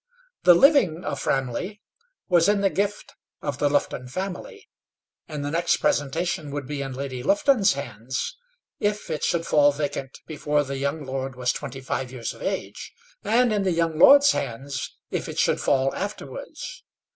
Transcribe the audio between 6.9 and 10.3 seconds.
Lady Lufton's hands, if it should fall vacant